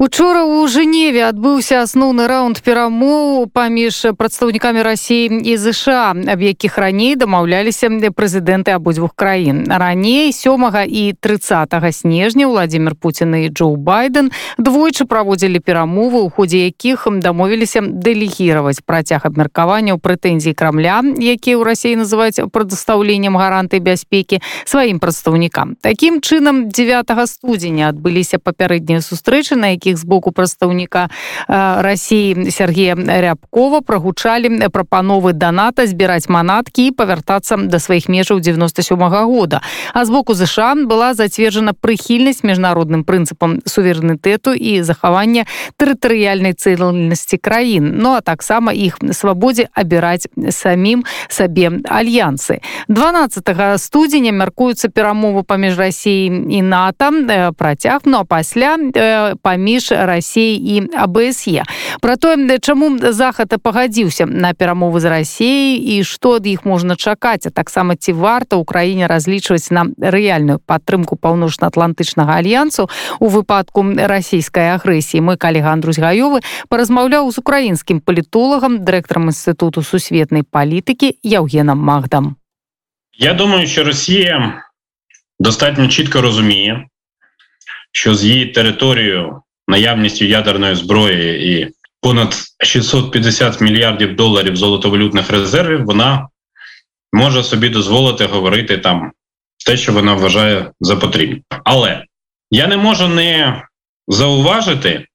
Учора 0.00 0.48
ў 0.48 0.64
Жневе 0.64 1.28
адбыўся 1.28 1.84
асноўны 1.84 2.24
раунд 2.24 2.64
перамоў 2.64 3.44
паміж 3.52 4.16
прадстаўнікамі 4.16 4.80
рассіі 4.80 5.44
і 5.44 5.56
ЗША, 5.60 6.16
аб 6.16 6.40
якіх 6.40 6.80
раней 6.80 7.20
дамаўляліся 7.20 7.92
прэзідэнты 8.08 8.72
абодвух 8.72 9.12
краін. 9.12 9.68
Раней 9.68 10.32
сёмага 10.32 10.88
і 10.88 11.12
30 11.20 11.76
снежня 11.92 12.48
Владзімир 12.48 12.96
Пуін 12.96 13.44
і 13.44 13.52
Джоу 13.52 13.76
Байден 13.76 14.32
двойчы 14.56 15.04
праводзілі 15.04 15.60
перамовы, 15.60 16.24
у 16.24 16.32
ходзе 16.32 16.64
якіх 16.64 17.04
дамовіліся 17.20 17.84
дэлегіраваць 17.84 18.80
працяг 18.80 19.28
абмеркавання 19.28 19.92
ў 19.92 20.00
прэтэнзіі 20.00 20.56
крамля, 20.56 21.04
якія 21.20 21.60
ў 21.60 21.64
рассіі 21.68 22.00
называюць 22.00 22.48
прадастаўленнем 22.48 23.36
гаранты 23.36 23.84
бяспекі 23.84 24.40
сваім 24.64 24.96
прадстаўнікам. 24.96 25.76
Такім 25.84 26.24
чынам 26.24 26.72
9 26.72 27.04
студзеня 27.28 27.92
адбыліся 27.92 28.40
папярэднія 28.40 29.04
сустрэчы, 29.04 29.60
на 29.60 29.76
які 29.76 29.83
якіх 29.84 29.96
з 29.96 30.04
боку 30.04 30.32
прадстаўніка 30.32 31.08
Росіі 31.78 32.50
Сергея 32.50 32.94
рябкова 32.94 33.80
прогучалі 33.80 34.68
прапановы 34.68 35.32
даната 35.32 35.86
збіраць 35.86 36.28
манаткі 36.28 36.86
і 36.86 36.90
павяртацца 36.90 37.56
да 37.56 37.78
сваіх 37.78 38.08
межаў 38.08 38.40
97 38.40 38.98
-го 38.98 39.24
года 39.24 39.60
а 39.94 40.04
з 40.04 40.10
боку 40.10 40.34
ЗША 40.34 40.74
была 40.74 41.14
зацверджана 41.14 41.72
прыхільнасць 41.72 42.44
міжнародным 42.44 43.04
прынцыпам 43.04 43.60
суверэнітэту 43.66 44.54
і 44.54 44.82
захавання 44.82 45.44
тэрытарыяльнай 45.78 46.52
цэльнасці 46.52 47.36
краін 47.38 47.98
Ну 48.00 48.14
а 48.14 48.20
таксама 48.20 48.72
іх 48.72 48.98
свабодзе 49.12 49.68
абіраць 49.74 50.28
самім 50.50 51.04
сабе 51.28 51.70
альянсы 51.84 52.60
12 52.88 53.80
студзеня 53.80 54.32
мяркуюцца 54.32 54.88
перамовы 54.88 55.42
паміж 55.42 55.78
Росіяй 55.78 56.30
і 56.58 56.62
НАТО 56.62 57.10
працяг 57.56 58.00
ну 58.04 58.18
а 58.18 58.24
пасля 58.24 58.76
паміж 59.42 59.73
паміж 59.74 59.92
Росіяй 59.92 60.54
і 60.54 60.88
АБСЕ 60.94 61.62
про 62.00 62.16
тое 62.16 62.58
чаму 62.62 62.98
захад 62.98 63.50
пагадзіўся 63.62 64.26
на 64.26 64.54
перамовы 64.54 65.00
з 65.02 65.10
Росіяй 65.10 65.74
і 65.74 66.04
што 66.06 66.38
ад 66.38 66.46
іх 66.46 66.62
можна 66.62 66.94
чакаць 66.94 67.46
а 67.46 67.50
таксама 67.50 67.98
ці 67.98 68.14
варта 68.14 68.62
ўкраіне 68.62 69.10
разлічваць 69.10 69.74
на 69.74 69.90
рэальную 69.98 70.62
падтрымку 70.62 71.18
паўночна-атлантычнага 71.18 72.38
альянсу 72.38 72.86
у 73.18 73.26
выпадку 73.26 73.82
расійскай 73.82 74.70
агрэсіі 74.78 75.26
мой 75.26 75.34
калега 75.34 75.74
Андрусь 75.74 75.98
гаёвы 75.98 76.46
паразмаўляў 76.70 77.26
з 77.34 77.42
украінскім 77.42 77.98
палітолагам 78.06 78.86
дырэктарам 78.86 79.34
інстытуту 79.34 79.82
сусветнай 79.82 80.46
палітыкі 80.46 81.18
Яўгенам 81.26 81.82
Магдам 81.82 82.38
Я 83.18 83.34
думаю 83.34 83.66
що 83.66 83.82
Росія 83.82 84.62
достатньо 85.42 85.88
чітко 85.88 86.22
розуміє 86.22 86.86
що 87.92 88.14
з 88.14 88.24
її 88.24 88.46
територією 88.46 89.42
наявністю 89.67 90.25
ядерної 90.25 90.75
зброї 90.75 91.51
і 91.51 91.67
понад 92.01 92.35
650 92.59 93.61
мільярдів 93.61 94.15
доларів 94.15 94.55
золотовалютних 94.55 95.29
резервів, 95.29 95.85
вона 95.85 96.27
може 97.13 97.43
собі 97.43 97.69
дозволити 97.69 98.25
говорити 98.25 98.77
там 98.77 99.11
те, 99.65 99.77
що 99.77 99.91
вона 99.93 100.13
вважає 100.13 100.71
за 100.79 100.95
потрібне. 100.95 101.41
Але 101.63 102.05
я 102.51 102.67
не 102.67 102.77
можу 102.77 103.07
не 103.07 103.63
зауважити, 104.07 105.05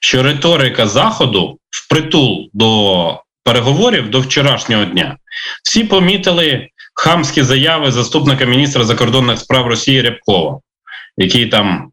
що 0.00 0.22
риторика 0.22 0.86
Заходу 0.86 1.58
впритул 1.70 2.50
до 2.52 3.22
переговорів 3.44 4.10
до 4.10 4.20
вчорашнього 4.20 4.84
дня 4.84 5.16
всі 5.64 5.84
помітили 5.84 6.68
хамські 6.94 7.42
заяви 7.42 7.92
заступника 7.92 8.44
міністра 8.44 8.84
закордонних 8.84 9.38
справ 9.38 9.66
Росії 9.66 10.02
Рябкова, 10.02 10.60
який 11.16 11.46
там 11.46 11.90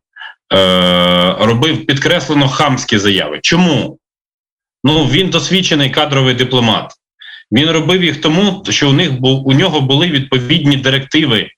е, 0.51 1.35
робив 1.39 1.85
підкреслено 1.85 2.47
хамські 2.47 2.97
заяви. 2.97 3.39
Чому? 3.43 3.97
Ну 4.83 5.05
він 5.05 5.29
досвідчений 5.29 5.89
кадровий 5.89 6.33
дипломат. 6.33 6.93
Він 7.51 7.69
робив 7.71 8.03
їх 8.03 8.21
тому, 8.21 8.63
що 8.69 8.89
у 8.89 8.93
них 8.93 9.19
був 9.19 9.47
у 9.47 9.53
нього 9.53 9.81
були 9.81 10.07
відповідні 10.07 10.77
директиви 10.77 11.49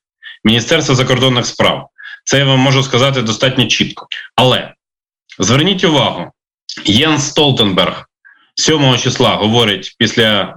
Міністерства 0.43 0.95
закордонних 0.95 1.45
справ. 1.45 1.89
Це 2.25 2.37
я 2.37 2.45
вам 2.45 2.59
можу 2.59 2.83
сказати 2.83 3.21
достатньо 3.21 3.65
чітко. 3.65 4.07
Але 4.35 4.73
зверніть 5.39 5.83
увагу, 5.83 6.31
Єн 6.85 7.19
Столтенберг 7.19 8.05
7 8.55 8.97
числа 8.97 9.35
говорить 9.35 9.95
після 9.99 10.55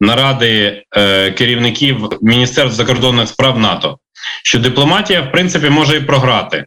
наради 0.00 0.82
е, 0.96 1.30
керівників 1.30 2.08
Міністерства 2.22 2.84
закордонних 2.84 3.28
справ 3.28 3.58
НАТО, 3.58 3.98
що 4.44 4.58
дипломатія, 4.58 5.20
в 5.20 5.32
принципі, 5.32 5.70
може 5.70 5.96
і 5.96 6.00
програти 6.00 6.64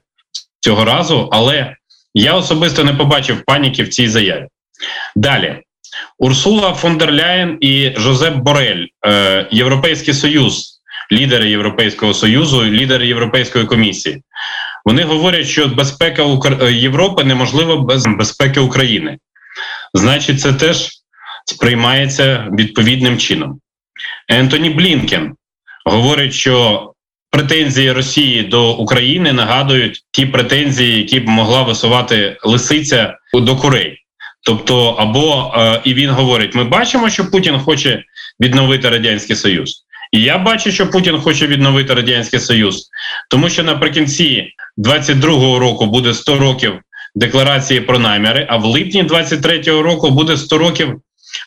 цього 0.62 0.86
разу, 0.86 1.30
але 1.32 1.76
я 2.14 2.34
особисто 2.34 2.84
не 2.84 2.94
побачив 2.94 3.44
паніки 3.46 3.84
в 3.84 3.90
цій 3.90 4.08
заяві. 4.08 4.48
Далі 5.16 5.62
Урсула 6.18 6.74
фон 6.74 6.98
дер 6.98 7.14
Ляєн 7.14 7.58
і 7.62 7.94
Жозеп 7.98 8.36
Борель, 8.36 8.86
е, 9.06 9.48
Європейський 9.52 10.14
Союз, 10.14 10.82
лідери 11.12 11.50
Європейського 11.50 12.14
Союзу, 12.14 12.66
лідери 12.66 13.08
Європейської 13.08 13.66
комісії. 13.66 14.24
Вони 14.86 15.04
говорять, 15.04 15.48
що 15.48 15.68
безпека 15.68 16.24
Європи 16.70 17.24
неможлива 17.24 17.78
без 17.78 18.06
безпеки 18.08 18.60
України. 18.60 19.18
Значить, 19.94 20.42
це 20.42 20.54
теж 20.54 20.90
сприймається 21.46 22.48
відповідним 22.52 23.18
чином. 23.18 23.60
Ентоні 24.28 24.70
Блінкен 24.70 25.36
говорить, 25.86 26.34
що 26.34 26.94
претензії 27.32 27.92
Росії 27.92 28.44
до 28.44 28.74
України 28.74 29.34
нагадують 29.34 30.04
ті 30.12 30.26
претензії, 30.26 30.98
які 30.98 31.20
б 31.20 31.28
могла 31.28 31.64
висувати 31.64 32.38
лисиця 32.44 33.18
до 33.34 33.56
курей. 33.56 33.98
Тобто, 34.44 34.88
або 34.90 35.54
е, 35.58 35.82
і 35.84 35.94
він 35.94 36.10
говорить: 36.10 36.56
ми 36.56 36.64
бачимо, 36.64 37.10
що 37.10 37.32
Путін 37.32 37.60
хоче 37.60 38.04
відновити 38.40 38.90
радянський 38.90 39.36
союз, 39.36 39.86
і 40.12 40.22
я 40.22 40.38
бачу, 40.38 40.72
що 40.72 40.90
Путін 40.90 41.18
хоче 41.18 41.48
відновити 41.48 41.94
радянський 41.94 42.40
союз, 42.40 42.90
тому 43.30 43.50
що 43.50 43.64
наприкінці 43.64 44.48
22-го 44.78 45.60
року 45.60 45.86
буде 45.86 46.14
100 46.14 46.38
років 46.38 46.74
декларації 47.16 47.82
про 47.82 48.00
наміри. 48.00 48.48
А 48.50 48.58
в 48.58 48.66
липні 48.66 49.04
23-го 49.04 49.82
року 49.82 50.10
буде 50.10 50.38
100 50.38 50.58
років 50.58 51.02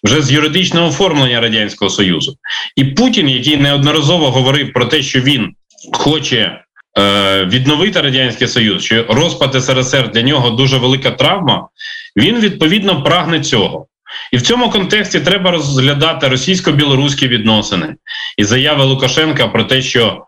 вже 0.04 0.22
з 0.22 0.32
юридичного 0.32 0.88
оформлення 0.88 1.40
радянського 1.40 1.90
союзу. 1.90 2.36
І 2.76 2.84
Путін, 2.84 3.28
який 3.28 3.56
неодноразово 3.56 4.30
говорив 4.30 4.72
про 4.72 4.84
те, 4.84 5.02
що 5.02 5.20
він 5.20 5.52
хоче 5.92 6.60
е, 6.98 7.44
відновити 7.44 8.00
радянський 8.00 8.48
союз, 8.48 8.84
що 8.84 9.04
розпад 9.08 9.64
СРСР 9.64 10.10
для 10.10 10.22
нього 10.22 10.50
дуже 10.50 10.78
велика 10.78 11.10
травма, 11.10 11.68
він 12.16 12.40
відповідно 12.40 13.02
прагне 13.02 13.40
цього. 13.40 13.86
І 14.32 14.36
в 14.36 14.42
цьому 14.42 14.70
контексті 14.70 15.20
треба 15.20 15.50
розглядати 15.50 16.28
російсько-білоруські 16.28 17.28
відносини 17.28 17.94
і 18.36 18.44
заяви 18.44 18.84
Лукашенка 18.84 19.48
про 19.48 19.64
те, 19.64 19.82
що 19.82 20.24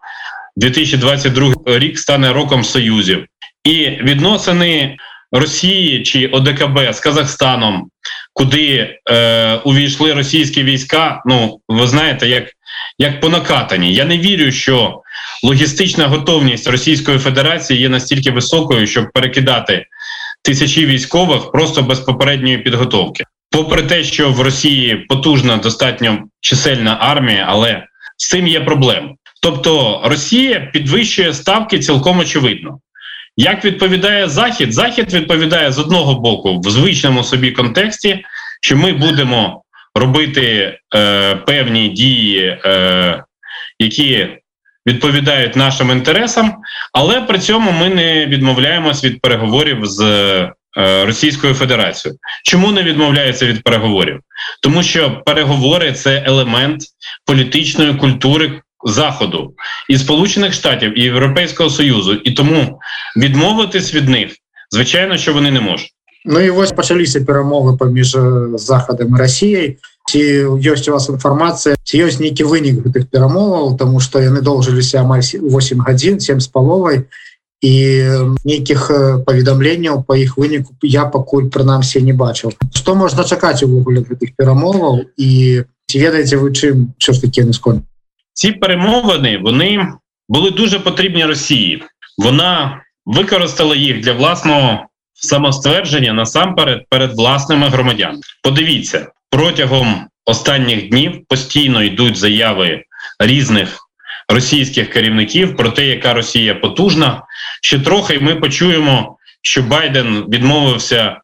2022 0.57 1.55
рік 1.67 1.99
стане 1.99 2.33
роком 2.33 2.65
союзів, 2.65 3.27
і 3.65 3.89
відносини 3.89 4.97
Росії 5.33 6.03
чи 6.03 6.27
ОДКБ 6.27 6.93
з 6.93 7.01
Казахстаном, 7.01 7.89
куди 8.33 8.97
е, 9.11 9.55
увійшли 9.55 10.13
російські 10.13 10.63
війська. 10.63 11.23
Ну 11.27 11.61
ви 11.69 11.87
знаєте, 11.87 12.29
як 12.29 12.45
як 12.99 13.21
по 13.21 13.29
накатані. 13.29 13.95
Я 13.95 14.05
не 14.05 14.19
вірю, 14.19 14.53
що 14.53 15.03
логістична 15.43 16.07
готовність 16.07 16.69
Російської 16.69 17.19
Федерації 17.19 17.81
є 17.81 17.89
настільки 17.89 18.31
високою, 18.31 18.87
щоб 18.87 19.13
перекидати 19.13 19.87
тисячі 20.43 20.87
військових 20.87 21.51
просто 21.53 21.83
без 21.83 22.01
попередньої 22.01 22.59
підготовки. 22.59 23.25
Попри 23.51 23.83
те, 23.83 24.05
що 24.05 24.33
в 24.33 24.41
Росії 24.41 24.97
потужна 24.97 25.57
достатньо 25.57 26.19
чисельна 26.41 26.97
армія, 27.01 27.47
але 27.49 27.87
з 28.17 28.29
цим 28.29 28.47
є 28.47 28.61
проблема. 28.61 29.15
Тобто 29.43 30.01
Росія 30.05 30.71
підвищує 30.73 31.33
ставки 31.33 31.79
цілком 31.79 32.19
очевидно. 32.19 32.79
Як 33.37 33.65
відповідає 33.65 34.29
Захід? 34.29 34.73
Захід 34.73 35.15
відповідає 35.15 35.73
з 35.73 35.79
одного 35.79 36.15
боку 36.21 36.61
в 36.61 36.71
звичному 36.71 37.25
собі 37.25 37.51
контексті, 37.51 38.25
що 38.61 38.77
ми 38.77 38.93
будемо 38.93 39.63
робити 39.95 40.79
е, 40.95 41.35
певні 41.37 41.89
дії, 41.89 42.59
е, 42.65 43.25
які 43.79 44.29
відповідають 44.87 45.57
нашим 45.57 45.91
інтересам, 45.91 46.55
але 46.93 47.21
при 47.21 47.39
цьому 47.39 47.73
ми 47.73 47.89
не 47.89 48.27
відмовляємось 48.27 49.05
від 49.05 49.21
переговорів 49.21 49.79
з 49.83 50.01
е, 50.01 50.53
Російською 51.05 51.55
Федерацією. 51.55 52.19
Чому 52.45 52.73
не 52.73 52.83
відмовляється 52.83 53.47
від 53.47 53.63
переговорів? 53.63 54.21
Тому 54.63 54.83
що 54.83 55.23
переговори 55.27 55.93
це 55.93 56.23
елемент 56.27 56.83
політичної 57.25 57.95
культури. 57.95 58.61
Заходу 58.85 59.55
і 59.89 59.99
Сполучених 59.99 60.53
Штатів 60.53 60.99
і 60.99 61.03
Європейського 61.03 61.71
Союзу, 61.71 62.15
і 62.15 62.31
тому 62.31 62.79
відмовитись 63.17 63.95
від 63.95 64.09
них, 64.09 64.33
звичайно, 64.71 65.19
що 65.19 65.33
вони 65.33 65.51
не 65.51 65.61
можуть. 65.61 65.91
Ну 66.25 66.41
і 66.41 66.51
ось 66.51 66.73
пачаліся 66.73 67.21
перамовы 67.21 67.77
паміж 67.77 68.17
захадам 68.55 69.17
Росіяй 69.17 69.77
ці 70.12 70.22
ёсць 70.60 70.90
у 70.90 70.94
вас 70.94 71.10
інфармацыя 71.10 71.76
ці 71.84 72.04
ёсць 72.04 72.20
нейкі 72.20 72.44
вынік 72.44 72.84
гэтых 72.86 73.08
перамоваў 73.08 73.78
тому 73.78 74.00
что 74.00 74.20
яны 74.20 74.42
доўжыліся 74.42 75.02
амаль 75.02 75.24
8 75.24 75.82
гадзін 75.88 76.20
7 76.20 76.42
з 76.42 76.48
паловай 76.48 77.06
і 77.62 77.74
нейкіх 78.44 78.90
паведамленняў 79.26 80.04
по 80.04 80.18
іх 80.18 80.38
выніку 80.38 80.74
я 80.84 81.06
пакуль 81.06 81.48
прынамсі 81.54 82.02
не 82.02 82.14
бачыў 82.14 82.52
что 82.74 82.96
можна 82.96 83.24
чакаць 83.24 83.64
увогуле 83.64 84.02
гэтых 84.02 84.34
перамоваў 84.36 85.06
і 85.18 85.64
ці 85.88 85.96
ведаеце 86.00 86.42
вы 86.42 86.52
чым 86.52 86.94
що 86.98 87.14
ж 87.14 87.22
таки 87.22 87.46
наскон 87.46 87.84
ці 88.34 88.52
перемовини 88.52 89.38
вони 89.38 89.88
були 90.30 90.52
дуже 90.52 90.80
потрібні 90.80 91.26
Росії 91.26 91.84
вона 92.18 92.82
використала 93.06 93.76
їх 93.76 94.02
для 94.02 94.14
власного 94.14 94.86
самоствердження 95.17 96.13
насамперед 96.13 96.85
перед 96.91 97.13
власними 97.13 97.69
громадянами 97.69 98.21
подивіться 98.43 99.07
протягом 99.31 100.07
останніх 100.25 100.89
днів 100.89 101.27
постійно 101.29 101.83
йдуть 101.83 102.17
заяви 102.17 102.83
різних 103.21 103.79
російських 104.29 104.91
керівників 104.91 105.57
про 105.57 105.71
те, 105.71 105.87
яка 105.87 106.15
Росія 106.15 106.55
потужна. 106.55 107.23
Ще 107.63 107.79
трохи 107.79 108.19
ми 108.19 108.35
почуємо, 108.35 109.17
що 109.43 109.63
Байден 109.63 110.25
відмовився 110.29 111.17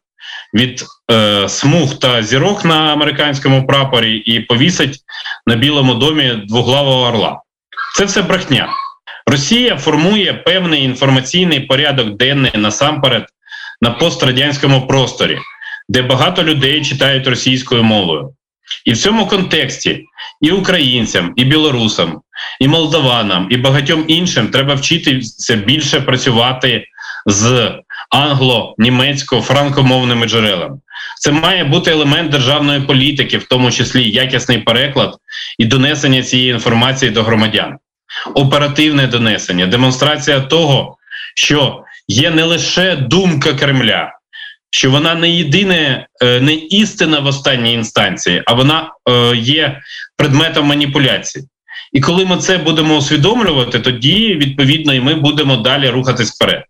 від 0.53 0.83
е, 1.11 1.49
смуг 1.49 1.99
та 1.99 2.23
зірок 2.23 2.65
на 2.65 2.93
американському 2.93 3.67
прапорі 3.67 4.17
і 4.17 4.39
повісить 4.39 4.99
на 5.45 5.55
Білому 5.55 5.93
домі 5.93 6.33
двоглавого 6.47 7.01
орла. 7.01 7.41
Це 7.97 8.05
все 8.05 8.21
брехня. 8.21 8.69
Росія 9.25 9.77
формує 9.77 10.33
певний 10.33 10.83
інформаційний 10.83 11.59
порядок 11.59 12.17
денний 12.17 12.51
насамперед 12.55 13.25
на 13.83 13.91
пострадянському 13.91 14.87
просторі, 14.87 15.37
де 15.89 16.01
багато 16.01 16.43
людей 16.43 16.85
читають 16.85 17.27
російською 17.27 17.83
мовою. 17.83 18.33
І 18.85 18.91
в 18.91 18.97
цьому 18.97 19.27
контексті 19.27 20.03
і 20.41 20.51
українцям, 20.51 21.33
і 21.35 21.43
білорусам, 21.43 22.21
і 22.59 22.67
молдаванам, 22.67 23.47
і 23.51 23.57
багатьом 23.57 24.05
іншим 24.07 24.47
треба 24.47 24.73
вчитися 24.73 25.55
більше 25.55 26.01
працювати 26.01 26.85
з 27.25 27.71
англо-німецько-франкомовними 28.15 30.25
джерелами. 30.25 30.77
Це 31.19 31.31
має 31.31 31.63
бути 31.63 31.91
елемент 31.91 32.31
державної 32.31 32.81
політики, 32.81 33.37
в 33.37 33.43
тому 33.43 33.71
числі 33.71 34.09
якісний 34.09 34.57
переклад 34.57 35.15
і 35.57 35.65
донесення 35.65 36.23
цієї 36.23 36.51
інформації 36.51 37.11
до 37.11 37.23
громадян, 37.23 37.77
оперативне 38.35 39.07
донесення, 39.07 39.67
демонстрація 39.67 40.39
того, 40.39 40.97
що 41.35 41.82
є 42.07 42.31
не 42.31 42.43
лише 42.43 42.95
думка 42.95 43.53
Кремля 43.53 44.11
що 44.73 44.91
вона 44.91 45.15
не 45.15 45.29
єдине, 45.29 46.07
е, 46.23 46.41
не 46.41 46.53
істина 46.53 47.19
в 47.19 47.25
останній 47.25 47.73
інстанції, 47.73 48.43
а 48.45 48.53
вона 48.53 48.91
е, 49.09 49.35
є 49.35 49.81
предметом 50.17 50.65
маніпуляції. 50.65 51.45
І 51.91 52.01
коли 52.01 52.25
ми 52.25 52.37
це 52.37 52.57
будемо 52.57 52.97
усвідомлювати, 52.97 53.79
тоді 53.79 54.35
відповідно 54.35 54.93
і 54.93 54.99
ми 54.99 55.13
будемо 55.13 55.55
далі 55.55 55.89
рухатись 55.89 56.31
вперед. 56.31 56.63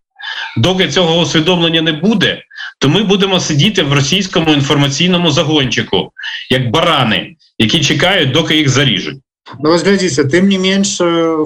Доки 0.57 0.87
цього 0.87 1.19
усвідомлення 1.19 1.81
не 1.81 1.91
буде, 1.91 2.41
то 2.79 2.89
ми 2.89 3.03
будемо 3.03 3.39
сидіти 3.39 3.83
в 3.83 3.93
російському 3.93 4.53
інформаційному 4.53 5.31
загончику, 5.31 6.11
як 6.49 6.71
барани, 6.71 7.35
які 7.57 7.81
чекають, 7.81 8.31
доки 8.31 8.57
їх 8.57 8.69
заріжуть. 8.69 9.17
Ну, 9.59 9.69
ось 9.69 9.83
глядіться, 9.83 10.23
тим 10.25 10.49
не 10.49 10.59
менш, 10.59 10.97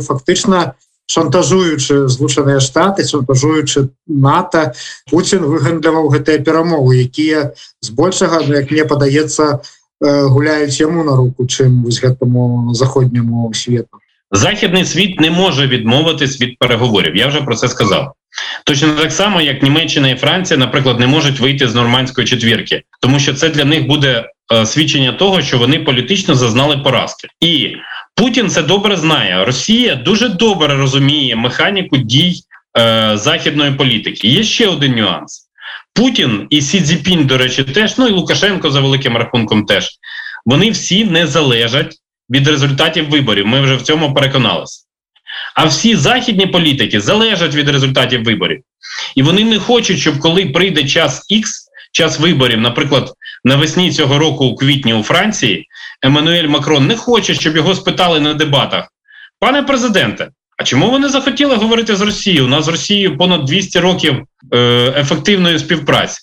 фактично 0.08 0.74
шантажуючы 1.07 2.09
злучаныя 2.09 2.61
штаты 2.61 3.05
шантажуючы 3.05 3.89
нато 4.07 4.73
Путін 5.11 5.45
выгандляваў 5.45 6.09
гэтыя 6.15 6.41
перамовы 6.41 7.05
якія 7.05 7.53
збольшага 7.81 8.41
ну, 8.47 8.55
як 8.57 8.71
мне 8.71 8.85
падаецца 8.85 9.61
гуляюць 10.03 10.81
яму 10.81 11.05
на 11.05 11.17
руку 11.17 11.47
чым 11.47 11.83
вось 11.85 12.01
гэтаму 12.03 12.75
заходняму 12.75 13.53
свету 13.55 14.01
західний 14.31 14.85
світ 14.85 15.21
не 15.21 15.31
може 15.31 15.67
відмовитись 15.67 16.41
від 16.41 16.59
переговорів 16.59 17.17
я 17.17 17.27
вже 17.27 17.43
про 17.43 17.57
це 17.57 17.69
сказав 17.69 18.13
точно 18.65 18.89
так 18.95 19.13
само 19.13 19.41
як 19.41 19.63
Німеччина 19.63 20.11
і 20.11 20.17
Франція 20.17 20.59
наприклад 20.59 21.01
не 21.01 21.07
можуть 21.07 21.41
вийти 21.41 21.69
з 21.69 21.75
нормандської 21.75 22.27
четвірки 22.27 22.83
тому 23.01 23.19
що 23.19 23.35
це 23.35 23.49
для 23.49 23.65
них 23.65 23.87
буде 23.87 24.25
е, 24.53 24.67
свідчення 24.67 25.13
того 25.13 25.43
що 25.43 25.59
вони 25.59 25.79
політично 25.79 26.35
зазнали 26.35 26.79
поразки 26.79 27.29
і 27.41 27.77
Путін 28.18 28.50
це 28.50 28.64
добре 28.64 28.98
знає. 28.98 29.46
Росія 29.46 29.96
дуже 29.96 30.30
добре 30.30 30.76
розуміє 30.76 31.36
механіку 31.36 31.98
дій 31.98 32.36
е, 32.80 33.12
західної 33.16 33.72
політики. 33.72 34.28
Є 34.28 34.44
ще 34.44 34.68
один 34.68 34.96
нюанс: 34.96 35.50
Путін 35.94 36.48
і 36.50 36.62
Сі 36.62 36.82
Цзіпінь, 36.82 37.28
до 37.28 37.38
речі, 37.38 37.64
теж 37.64 37.98
ну 37.98 38.08
і 38.08 38.12
Лукашенко 38.12 38.72
за 38.72 38.82
великим 38.82 39.18
рахунком. 39.18 39.66
Теж 39.66 39.90
вони 40.46 40.72
всі 40.72 41.06
не 41.06 41.28
залежать 41.28 41.96
від 42.30 42.48
результатів 42.48 43.10
виборів. 43.10 43.48
Ми 43.48 43.62
вже 43.62 43.76
в 43.76 43.82
цьому 43.82 44.14
переконалися. 44.14 44.84
А 45.56 45.66
всі 45.66 45.96
західні 45.96 46.48
політики 46.48 47.02
залежать 47.02 47.56
від 47.56 47.70
результатів 47.70 48.24
виборів, 48.24 48.62
і 49.16 49.24
вони 49.24 49.44
не 49.44 49.60
хочуть, 49.60 50.00
щоб 50.00 50.20
коли 50.20 50.46
прийде 50.46 50.84
час 50.84 51.26
Х, 51.30 51.50
час 51.92 52.20
виборів, 52.20 52.62
наприклад, 52.62 53.14
навесні 53.48 53.92
цього 53.92 54.18
року 54.18 54.46
у 54.46 54.56
квітні 54.56 54.94
у 54.94 55.04
Франції, 55.04 55.68
Еммануель 56.02 56.48
Макрон 56.48 56.88
не 56.88 56.96
хоче, 56.96 57.34
щоб 57.34 57.56
його 57.56 57.76
спитали 57.76 58.20
на 58.20 58.34
дебатах. 58.34 58.88
Пане 59.40 59.64
президенте, 59.64 60.30
а 60.58 60.64
чому 60.64 60.92
ви 60.92 61.00
не 61.00 61.10
захотіли 61.10 61.56
говорити 61.56 61.96
з 61.96 62.02
Росією? 62.02 62.46
У 62.46 62.48
нас 62.48 62.66
з 62.66 62.68
Росією 62.68 63.18
понад 63.18 63.46
200 63.46 63.80
років 63.80 64.24
е, 64.54 64.58
ефективної 64.98 65.60
співпраці. 65.60 66.20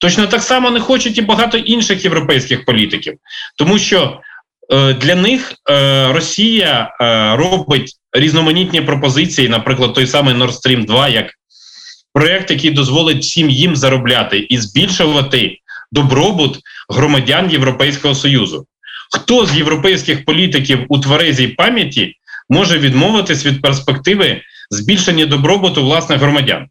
Точно 0.00 0.26
так 0.26 0.42
само 0.42 0.70
не 0.70 0.80
хочуть 0.80 1.18
і 1.18 1.22
багато 1.22 1.58
інших 1.58 2.04
європейських 2.04 2.64
політиків, 2.64 3.14
тому 3.58 3.78
що 3.78 4.20
е, 4.72 4.92
для 4.92 5.14
них 5.14 5.52
е, 5.70 6.12
Росія 6.12 6.96
е, 7.00 7.36
робить 7.36 7.92
різноманітні 8.12 8.80
пропозиції, 8.80 9.48
наприклад, 9.48 9.94
той 9.94 10.06
самий 10.06 10.34
Nord 10.34 10.52
Stream 10.52 10.84
2, 10.84 11.08
як 11.08 11.26
проєкт, 12.12 12.50
який 12.50 12.70
дозволить 12.70 13.22
всім 13.22 13.50
їм 13.50 13.76
заробляти 13.76 14.38
і 14.38 14.58
збільшувати 14.58 15.58
добробут 15.94 16.58
громадян 16.88 17.50
Європейського 17.50 18.14
Союзу. 18.14 18.66
Хто 19.12 19.46
з 19.46 19.56
європейських 19.56 20.24
політиків 20.24 20.78
у 20.88 20.98
тверезій 20.98 21.48
пам'яті 21.48 22.14
може 22.48 22.78
відмовитись 22.78 23.46
від 23.46 23.62
перспективи 23.62 24.42
збільшення 24.70 25.26
добробуту 25.26 25.82
власних 25.82 26.20
громадян, 26.20 26.66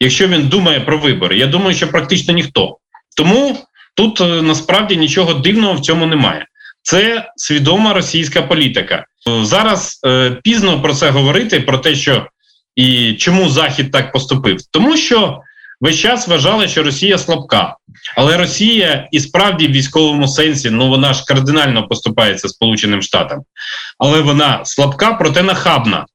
якщо 0.00 0.28
він 0.28 0.48
думає 0.48 0.80
про 0.80 0.98
вибори? 0.98 1.38
Я 1.38 1.46
думаю, 1.46 1.76
що 1.76 1.88
практично 1.88 2.34
ніхто. 2.34 2.78
Тому 3.16 3.58
тут 3.96 4.20
е, 4.20 4.42
насправді 4.42 4.96
нічого 4.96 5.34
дивного 5.34 5.74
в 5.74 5.80
цьому 5.80 6.06
немає. 6.06 6.46
Це 6.82 7.30
свідома 7.36 7.92
російська 7.92 8.42
політика. 8.42 9.04
Зараз 9.42 10.00
е, 10.06 10.30
пізно 10.44 10.82
про 10.82 10.94
це 10.94 11.10
говорити, 11.10 11.60
про 11.60 11.78
те, 11.78 11.94
що 11.94 12.26
і 12.76 13.14
чому 13.14 13.48
Захід 13.48 13.92
так 13.92 14.12
поступив, 14.12 14.58
тому 14.70 14.96
що 14.96 15.40
весь 15.81 15.95
час 15.95 16.27
вважали, 16.27 16.67
що 16.67 16.83
Росія 16.83 17.17
слабка, 17.17 17.75
але 18.17 18.37
Росія 18.37 19.07
і 19.11 19.19
справді 19.19 19.67
в 19.67 19.71
військовому 19.71 20.27
сенсі 20.27 20.69
ну 20.69 20.89
вона 20.89 21.13
ж 21.13 21.23
кардинально 21.27 21.87
поступається 21.87 22.49
Сполученим 22.49 23.01
Штатам, 23.01 23.41
але 23.97 24.21
вона 24.21 24.61
слабка, 24.65 25.13
проте 25.13 25.43
нахабна. 25.43 26.05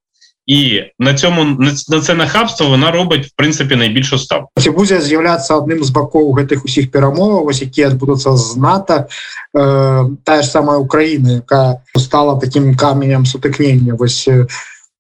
І 0.49 0.83
на 0.99 1.15
цьому 1.15 1.45
на 1.89 2.01
це 2.01 2.15
нахабство 2.15 2.67
вона 2.67 2.91
робить 2.91 3.27
в 3.27 3.31
принципі 3.37 3.77
найбільшу 3.77 4.19
ставку. 4.19 4.49
Ці 4.57 4.71
будзе 4.71 4.97
з'яўляцца 5.05 5.61
адным 5.61 5.85
з 5.85 5.93
бакоў 5.93 6.33
гэтых 6.41 6.65
усіх 6.65 6.89
перамоваў 6.89 7.45
вось 7.45 7.61
якія 7.61 7.93
адбудуцца 7.93 8.33
з 8.33 8.57
НАТО 8.57 9.13
э, 9.53 10.17
тая 10.25 10.43
ж 10.43 10.49
самая 10.49 10.79
Украіна 10.81 11.45
яка 11.45 11.85
стала 11.93 12.41
таким 12.41 12.73
каменем 12.77 13.29
сутыкнення 13.29 13.93
вось 13.93 14.25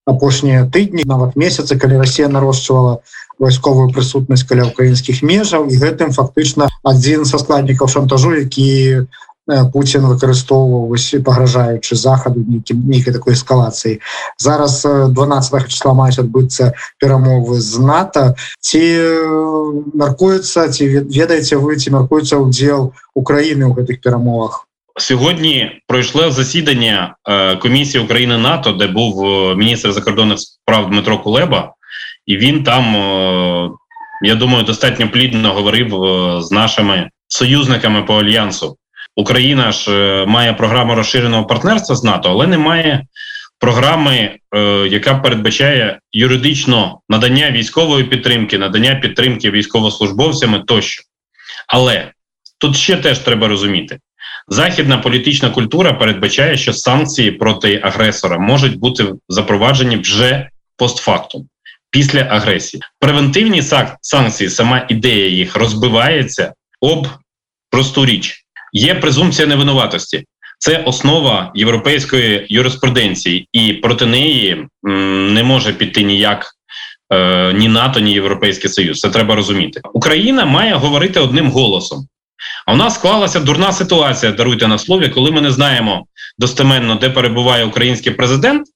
апошнія 0.05 0.69
тыдні 0.69 1.09
нават 1.09 1.33
месяцы 1.33 1.81
калі 1.81 1.97
Росія 1.97 2.29
нарошчвала 2.29 3.01
вайсковую 3.39 3.89
прысутнасць 3.95 4.47
каля 4.47 4.67
украінскіх 4.67 5.23
межаў 5.23 5.71
і 5.71 5.79
гэтым 5.79 6.13
фактычна 6.17 6.69
адзін 6.83 7.25
са 7.25 7.39
складнікаў 7.39 7.89
шантажу 7.89 8.35
які 8.35 9.07
Путін 9.73 10.05
выкарыстоўваўся 10.05 11.23
пагражаючы 11.25 11.97
захаду 11.97 12.45
нейкім 12.45 12.85
нейкай 12.85 13.15
такой 13.15 13.33
эскалацыі 13.33 14.01
зараз 14.37 14.85
12 14.85 15.73
числа 15.73 15.95
маюць 15.97 16.21
адбыцца 16.21 16.77
перамовы 17.01 17.57
з 17.57 17.81
НАТО 17.81 18.25
ці 18.61 18.83
мяркуецца 19.97 20.69
ці 20.69 20.85
ведаеце 21.09 21.57
вы 21.57 21.81
ці 21.81 21.97
мяркуецца 21.97 22.45
ўдзел 22.45 22.93
Украіны 23.17 23.73
ў 23.73 23.73
гэтых 23.81 24.05
перамовах 24.05 24.69
Сьогодні 24.99 25.81
пройшло 25.87 26.31
засідання 26.31 27.15
комісії 27.63 28.05
України 28.05 28.39
НАТО, 28.39 28.73
де 28.73 28.87
був 28.87 29.25
міністр 29.57 29.93
закордонних 29.93 30.39
справ 30.41 30.91
Дмитро 30.91 31.19
Кулеба, 31.19 31.73
і 32.26 32.38
він 32.38 32.64
там, 32.64 32.86
я 34.22 34.36
думаю, 34.36 34.64
достатньо 34.64 35.10
плідно 35.10 35.54
говорив 35.54 35.90
з 36.42 36.52
нашими 36.52 37.10
союзниками 37.28 38.04
по 38.04 38.16
альянсу. 38.16 38.78
Україна 39.16 39.72
ж 39.72 39.92
має 40.28 40.54
програму 40.54 40.96
розширеного 40.96 41.46
партнерства 41.46 41.96
з 41.96 42.04
НАТО, 42.04 42.30
але 42.30 42.48
не 42.48 42.58
має 42.58 43.06
програми, 43.60 44.38
яка 44.90 45.16
передбачає 45.16 46.00
юридично 46.12 47.00
надання 47.10 47.52
військової 47.52 48.04
підтримки, 48.04 48.58
надання 48.58 48.96
підтримки 48.96 49.52
військовослужбовцями 49.52 50.60
тощо. 50.60 51.04
Але 51.68 52.12
тут 52.60 52.76
ще 52.78 52.98
теж 52.98 53.20
треба 53.20 53.48
розуміти. 53.48 54.00
західна 54.48 54.98
політична 54.98 55.50
культура 55.50 55.94
передбачає, 55.94 56.58
що 56.58 56.74
санкції 56.74 57.32
проти 57.32 57.82
агресора 57.84 58.40
можуть 58.40 58.80
бути 58.80 59.14
запроваджені 59.30 59.98
вже 59.98 60.50
постфактум 60.78 61.48
після 61.94 62.22
агресії. 62.22 62.84
Превентивні 63.00 63.64
санкції, 64.02 64.50
сама 64.50 64.86
ідея 64.90 65.28
їх 65.28 65.56
розбивається 65.56 66.54
об 66.82 67.08
просту 67.70 68.06
річ. 68.06 68.36
Є 68.74 68.96
презумпція 68.96 69.48
невинуватості. 69.48 70.24
Це 70.60 70.78
основа 70.78 71.52
європейської 71.56 72.46
юриспруденції, 72.50 73.48
і 73.54 73.74
проти 73.74 74.06
неї 74.06 74.68
не 74.84 75.44
може 75.44 75.74
піти 75.74 76.04
ніяк 76.04 76.52
е, 77.14 77.54
ні 77.54 77.68
НАТО, 77.68 78.00
ні 78.00 78.14
Європейський 78.14 78.70
Союз. 78.70 79.00
Це 79.00 79.10
треба 79.10 79.36
розуміти. 79.36 79.82
Україна 79.94 80.46
має 80.46 80.74
говорити 80.74 81.20
одним 81.20 81.52
голосом. 81.52 82.08
А 82.66 82.74
у 82.74 82.76
нас 82.76 82.96
склалася 82.96 83.40
дурна 83.40 83.74
ситуація. 83.74 84.32
Даруйте 84.32 84.68
на 84.68 84.78
слові, 84.78 85.10
коли 85.10 85.32
ми 85.32 85.42
не 85.42 85.52
знаємо 85.52 86.06
достеменно, 86.38 86.96
де 86.96 87.10
перебуває 87.10 87.66
український 87.66 88.12
президент, 88.12 88.68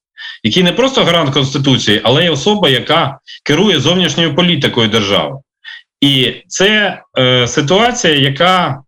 який 0.42 0.62
не 0.62 0.72
просто 0.72 1.04
гарант 1.04 1.30
конституції, 1.30 2.00
але 2.04 2.24
й 2.24 2.28
особа, 2.28 2.68
яка 2.68 3.18
керує 3.44 3.80
зовнішньою 3.80 4.34
політикою 4.34 4.88
держави. 4.88 5.36
І 6.00 6.34
це 6.48 7.02
е, 7.18 7.48
ситуація, 7.48 8.14
яка 8.14 8.82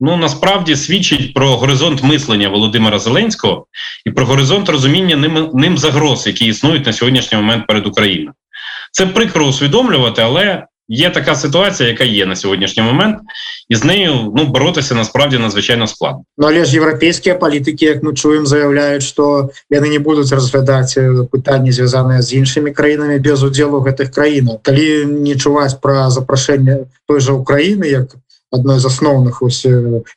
ну 0.00 0.16
насправді 0.16 0.76
свідчить 0.76 1.34
про 1.34 1.56
горизонт 1.56 2.02
мислення 2.02 2.48
Володимира 2.48 2.98
Зеленського 2.98 3.66
і 4.06 4.10
про 4.10 4.26
горизонт 4.26 4.68
розуміння 4.68 5.16
ним 5.16 5.50
ним 5.54 5.78
загроз, 5.78 6.26
які 6.26 6.46
існують 6.46 6.86
на 6.86 6.92
сьогоднішній 6.92 7.38
момент 7.38 7.66
перед 7.66 7.86
Україною. 7.86 8.32
Це 8.92 9.06
прикро 9.06 9.46
усвідомлювати, 9.46 10.22
але 10.22 10.66
є 10.89 11.09
така 11.09 11.35
ситуація, 11.35 11.89
яка 11.89 12.03
є 12.03 12.25
на 12.25 12.35
сьогоднішній 12.35 12.83
момент, 12.83 13.17
і 13.69 13.75
з 13.75 13.83
нею 13.83 14.33
ну 14.35 14.45
боротися 14.45 14.95
насправді 14.95 15.37
надзвичайно 15.37 15.87
складно. 15.87 16.23
Ну 16.37 16.47
але 16.47 16.65
ж 16.65 16.73
європейські 16.73 17.33
політики, 17.33 17.85
як 17.85 18.03
ми 18.03 18.13
чуємо, 18.13 18.45
заявляють, 18.45 19.03
що 19.03 19.49
вони 19.69 19.89
не 19.89 19.99
будуть 19.99 20.31
розглядати 20.31 21.11
питання 21.31 21.71
зв'язані 21.71 22.21
з 22.21 22.33
іншими 22.33 22.71
країнами 22.71 23.19
без 23.19 23.43
уділу 23.43 23.79
гэтых 23.79 24.09
країн. 24.09 24.49
Коли 24.63 25.05
не 25.05 25.35
чуваць 25.35 25.73
про 25.73 26.09
запрошення 26.09 26.77
той 27.07 27.19
же 27.19 27.31
України, 27.31 27.87
як 27.87 28.15
одной 28.51 28.79
з 28.79 28.85
асноўных 28.85 29.37
ось 29.41 29.67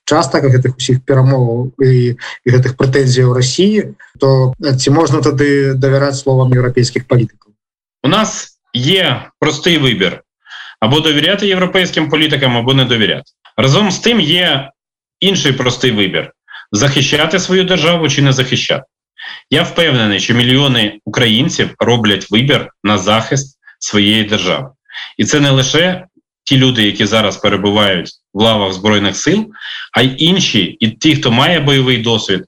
частак 0.05 0.45
гэтых 0.45 0.77
усіх 0.79 1.01
перамоваў 1.01 1.73
і, 1.83 2.17
і 2.45 2.51
гэтых 2.51 2.77
прэтэнзій 2.77 3.25
у 3.25 3.35
Росії, 3.35 3.89
то 4.21 4.55
ці 4.79 4.91
можна 4.91 5.19
тады 5.19 5.75
давяраць 5.75 6.21
словам 6.21 6.53
еўрапейскіх 6.53 7.05
палітыкаў 7.09 7.49
у 8.03 8.09
нас 8.09 8.59
є 8.75 9.31
простий 9.41 9.79
вибір 9.79 10.23
або 10.84 11.00
довіряти 11.00 11.48
європейським 11.48 12.10
політикам, 12.10 12.58
або 12.58 12.74
не 12.74 12.86
довіряти. 12.86 13.32
Разом 13.58 13.92
з 13.92 14.00
тим 14.00 14.20
є 14.20 14.72
інший 15.20 15.54
простий 15.54 15.92
вибір: 15.92 16.32
захищати 16.72 17.40
свою 17.40 17.64
державу 17.64 18.10
чи 18.10 18.22
не 18.22 18.34
захищати. 18.34 18.84
Я 19.50 19.64
впевнений, 19.64 20.20
що 20.20 20.34
мільйони 20.34 21.00
українців 21.06 21.70
роблять 21.80 22.32
вибір 22.32 22.70
на 22.84 22.98
захист 22.98 23.58
своєї 23.80 24.24
держави, 24.24 24.70
і 25.18 25.26
це 25.26 25.40
не 25.40 25.50
лише 25.50 26.06
ті 26.44 26.58
люди, 26.58 26.84
які 26.84 27.06
зараз 27.06 27.38
перебувають 27.38 28.10
в 28.34 28.42
лавах 28.42 28.74
збройних 28.74 29.16
сил, 29.16 29.52
а 29.98 30.02
й 30.02 30.16
інші, 30.18 30.64
і 30.64 30.90
ті, 30.90 31.16
хто 31.16 31.32
має 31.32 31.60
бойовий 31.60 31.98
досвід, 31.98 32.44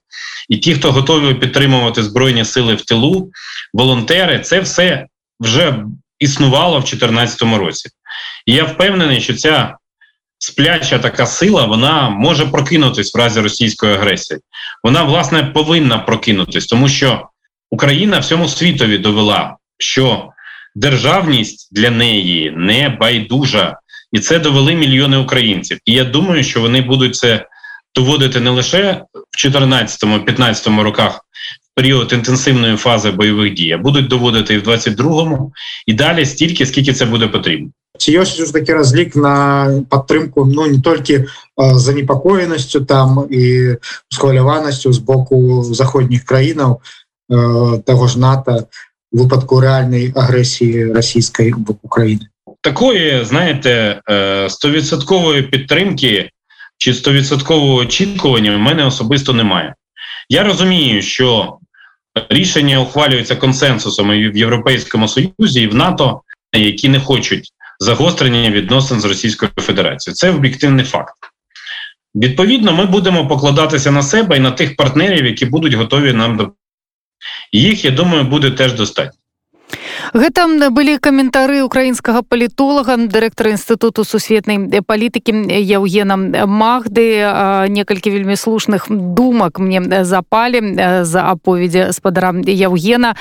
і 0.49 0.57
ті, 0.57 0.73
хто 0.73 0.91
готові 0.91 1.33
підтримувати 1.33 2.03
збройні 2.03 2.45
сили 2.45 2.75
в 2.75 2.81
тилу, 2.81 3.31
волонтери, 3.73 4.39
це 4.39 4.59
все 4.59 5.07
вже 5.39 5.83
існувало 6.19 6.77
в 6.77 6.83
2014 6.83 7.41
році. 7.41 7.89
І 8.45 8.53
я 8.53 8.63
впевнений, 8.63 9.21
що 9.21 9.33
ця 9.33 9.77
спляча 10.39 10.99
така 10.99 11.25
сила 11.25 11.65
вона 11.65 12.09
може 12.09 12.45
прокинутись 12.45 13.15
в 13.15 13.17
разі 13.17 13.41
російської 13.41 13.93
агресії. 13.93 14.39
Вона, 14.83 15.03
власне, 15.03 15.43
повинна 15.43 15.97
прокинутись, 15.97 16.65
тому 16.65 16.89
що 16.89 17.27
Україна 17.71 18.19
всьому 18.19 18.47
світові 18.47 18.97
довела, 18.97 19.55
що 19.77 20.29
державність 20.75 21.69
для 21.71 21.89
неї 21.89 22.53
не 22.57 22.89
байдужа, 22.89 23.77
і 24.11 24.19
це 24.19 24.39
довели 24.39 24.75
мільйони 24.75 25.17
українців. 25.17 25.77
І 25.85 25.93
я 25.93 26.03
думаю, 26.03 26.43
що 26.43 26.61
вони 26.61 26.81
будуть 26.81 27.15
це 27.15 27.45
доводити 27.95 28.39
не 28.39 28.49
лише 28.49 29.01
в 29.13 29.45
2014-2015 29.45 30.81
роках 30.81 31.25
період 31.75 32.13
інтенсивної 32.13 32.77
фази 32.77 33.11
бойових 33.11 33.53
дій, 33.53 33.77
будуть 33.81 34.07
доводити 34.07 34.53
і 34.53 34.57
в 34.57 34.67
22-му, 34.67 35.53
і 35.87 35.93
далі 35.93 36.25
стільки, 36.25 36.65
скільки 36.65 36.93
це 36.93 37.05
буде 37.05 37.27
потрібно 37.27 37.69
Ці 37.98 38.18
ёсць 38.18 38.40
ж 38.46 38.52
такі 38.52 38.72
разлік 38.72 39.16
на 39.16 39.66
падтрымку 39.88 40.44
ну 40.46 40.66
не 40.66 40.80
толькі 40.80 41.24
занепакоенасцю 41.56 42.80
там 42.80 43.26
і 43.30 43.74
схваляванасцю 44.08 44.92
з 44.92 44.98
боку 44.98 45.62
заходніх 45.62 46.24
краінаў 46.24 46.80
того 47.86 48.08
ж 48.08 48.18
НАТО 48.18 48.64
випадку 49.12 49.60
реальної 49.60 50.12
агресії 50.16 50.92
російської 50.92 51.54
боку 51.56 51.80
України. 51.82 52.26
Такої 52.60 53.24
знаєте 53.24 54.00
стовідсоткової 54.48 55.42
підтримки 55.42 56.30
чи 56.78 56.94
стовідсоткового 56.94 57.74
очікування 57.74 58.56
в 58.56 58.58
мене 58.58 58.84
особисто 58.84 59.32
немає. 59.32 59.74
Я 60.28 60.44
розумію, 60.44 61.02
що 61.02 61.58
рішення 62.28 62.80
ухвалюються 62.80 63.36
консенсусом 63.36 64.12
і 64.12 64.28
в 64.28 64.36
Європейському 64.36 65.08
Союзі 65.08 65.62
і 65.62 65.66
в 65.66 65.74
НАТО, 65.74 66.22
які 66.52 66.88
не 66.88 67.00
хочуть 67.00 67.52
загострення 67.79 68.49
відносин 68.49 69.01
з 69.01 69.05
Російською 69.05 69.51
Федерацією. 69.57 70.15
Це 70.15 70.29
об'єктивний 70.29 70.85
факт. 70.85 71.15
Відповідно, 72.15 72.73
ми 72.73 72.85
будемо 72.85 73.27
покладатися 73.27 73.91
на 73.91 74.03
себе 74.03 74.37
і 74.37 74.39
на 74.39 74.51
тих 74.51 74.75
партнерів, 74.75 75.25
які 75.25 75.45
будуть 75.45 75.73
готові 75.73 76.13
нам 76.13 76.31
допомогти. 76.31 76.59
Їх, 77.51 77.85
я 77.85 77.91
думаю, 77.91 78.23
буде 78.23 78.51
теж 78.51 78.73
достатньо. 78.73 79.19
Гэта 80.13 80.45
былі 80.69 80.97
каментары 81.01 81.63
украінскага 81.65 82.21
палітолага 82.21 82.97
дырэктара 83.09 83.55
інстытуту 83.55 84.05
сусветнай 84.05 84.81
палітыкі 84.85 85.33
Яўгена 85.49 86.45
Махды 86.45 87.25
некалькі 87.71 88.13
вельмі 88.13 88.35
слушных 88.35 88.85
думак 88.89 89.57
мне 89.59 89.81
запалі 90.05 90.61
за 91.05 91.21
аповедзе 91.31 91.93
спадара 91.93 92.35
Яўгена. 92.45 93.15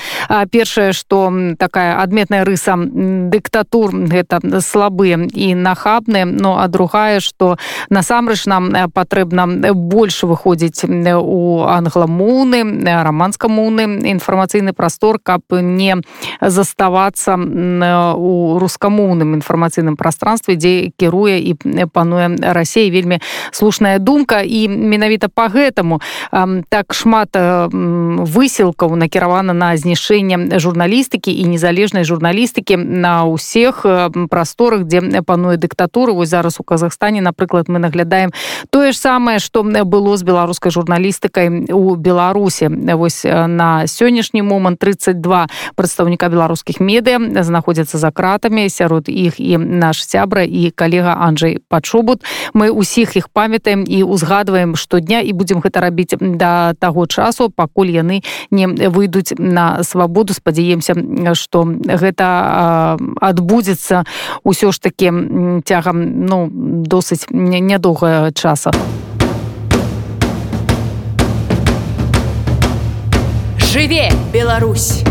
Першае 0.51 0.93
што 0.93 1.31
такая 1.57 1.97
адметная 2.03 2.45
рыса 2.45 2.77
дыктатур 2.77 3.95
гэта 4.05 4.61
слабыя 4.61 5.17
і 5.33 5.55
нахабныя 5.55 6.25
но 6.25 6.59
а 6.59 6.67
другая 6.67 7.19
што 7.19 7.57
насамрэч 7.89 8.45
нам 8.45 8.69
патрэбна 8.93 9.73
больш 9.73 10.23
выходзіць 10.23 10.85
у 10.85 11.65
англамоўны 11.65 12.61
раманскамоўны 12.85 14.05
інфармацыйны 14.13 14.73
прастор 14.73 15.17
каб 15.23 15.41
не 15.49 15.97
застаць 16.41 16.74
заставацца 16.75 17.39
у 18.15 18.59
рускамоўным 18.59 19.39
інфармацыйным 19.39 19.95
пространстве 19.95 20.55
дзе 20.55 20.91
кіруе 20.99 21.39
і 21.39 21.55
пануе 21.91 22.35
Росія. 22.35 22.91
Вельмі 22.91 23.19
слушная 23.51 23.99
думка 23.99 24.41
і 24.43 24.67
менавіта 24.67 25.29
по 25.31 25.47
гэтаму 25.47 26.01
так 26.69 26.93
шмат 26.93 27.31
высілкаў 27.31 28.95
накіравана 28.95 29.53
на 29.53 29.77
знішэнне 29.77 30.59
журналістыкі 30.59 31.31
і 31.31 31.47
незалежнай 31.47 32.03
журналістыкі 32.03 32.75
на 32.75 33.23
ўсіх 33.23 33.85
прасторах 34.29 34.83
дзе 34.83 35.23
пануе 35.23 35.55
дыктатуры 35.55 36.11
вось 36.11 36.29
зараз 36.29 36.59
у 36.59 36.63
Казахстане 36.63 37.21
напрыклад 37.21 37.71
мы 37.71 37.79
наглядаем 37.79 38.35
тое 38.69 38.91
ж 38.91 38.97
самае 38.99 39.39
што 39.39 39.63
было 39.63 40.17
з 40.17 40.23
беларускай 40.23 40.71
журналістыкай 40.71 41.71
у 41.71 41.95
беларусі. 41.95 42.67
Вось 42.67 43.23
на 43.23 43.87
сённяшні 43.87 44.43
момант 44.43 44.79
32 44.79 45.47
прадстаўніка 45.75 46.27
беларускай 46.27 46.64
беларускіх 46.65 46.79
медыа 46.79 47.43
знаходзяцца 47.43 47.97
за 47.97 48.11
кратамі 48.11 48.69
сярод 48.69 49.09
іх 49.09 49.39
і 49.39 49.57
наш 49.57 50.01
сябра 50.01 50.43
і 50.43 50.71
калега 50.71 51.15
Анджей 51.19 51.59
пачобут. 51.69 52.23
Мы 52.53 52.69
усіх 52.69 53.17
іх 53.17 53.29
памятаем 53.29 53.85
і 53.87 54.03
узгадваем 54.03 54.75
штодня 54.75 55.21
і 55.21 55.33
будзем 55.33 55.61
гэта 55.61 55.81
рабіць 55.81 56.17
да 56.19 56.73
таго 56.79 57.05
часу 57.05 57.49
пакуль 57.49 57.91
яны 57.91 58.23
не 58.51 58.67
выйдуць 58.67 59.37
на 59.37 59.83
свабоду. 59.83 60.33
Спадзяемся 60.33 60.95
што 61.33 61.65
гэта 61.85 62.97
адбудзецца 63.21 64.03
ўсё 64.43 64.71
ж 64.71 64.79
таки 64.79 65.11
цягам 65.65 66.25
ну 66.25 66.49
досыць 66.49 67.29
нядоўга 67.29 68.31
часа. 68.33 68.71
Жыве 73.59 74.09
Беларусь 74.33 75.03